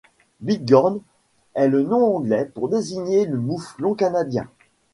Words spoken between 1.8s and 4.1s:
nom anglais pour désigner le mouflon